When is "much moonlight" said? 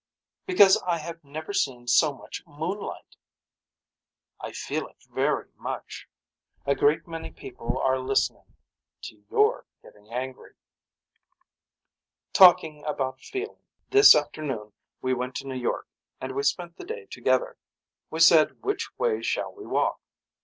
2.11-3.17